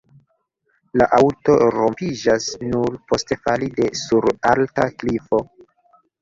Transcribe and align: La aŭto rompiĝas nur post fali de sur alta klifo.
La 1.01 1.07
aŭto 1.17 1.57
rompiĝas 1.75 2.47
nur 2.71 2.95
post 3.13 3.35
fali 3.43 3.69
de 3.81 3.91
sur 4.01 4.29
alta 4.55 4.89
klifo. 5.05 5.43